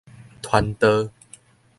[0.41, 1.11] 傳導